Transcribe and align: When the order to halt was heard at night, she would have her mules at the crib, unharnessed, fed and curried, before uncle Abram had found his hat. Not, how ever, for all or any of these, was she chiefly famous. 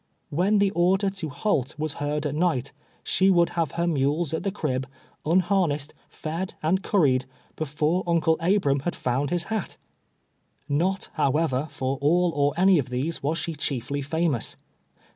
When 0.31 0.57
the 0.57 0.71
order 0.71 1.11
to 1.11 1.29
halt 1.29 1.77
was 1.77 1.93
heard 2.01 2.25
at 2.25 2.33
night, 2.33 2.71
she 3.03 3.29
would 3.29 3.49
have 3.49 3.73
her 3.73 3.85
mules 3.85 4.33
at 4.33 4.41
the 4.41 4.49
crib, 4.49 4.87
unharnessed, 5.27 5.93
fed 6.09 6.55
and 6.63 6.81
curried, 6.81 7.25
before 7.55 8.01
uncle 8.07 8.35
Abram 8.39 8.79
had 8.79 8.95
found 8.95 9.29
his 9.29 9.43
hat. 9.53 9.77
Not, 10.67 11.09
how 11.13 11.33
ever, 11.33 11.67
for 11.69 11.97
all 12.01 12.31
or 12.35 12.55
any 12.59 12.79
of 12.79 12.89
these, 12.89 13.21
was 13.21 13.37
she 13.37 13.53
chiefly 13.53 14.01
famous. 14.01 14.57